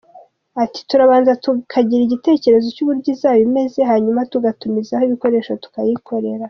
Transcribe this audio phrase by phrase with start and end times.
[0.63, 6.39] Ati” Turabanza tukagira igitekerezo cy’uburyo izaba imeze, hanyuma tugatumizaho ibikoresho tukayikorera.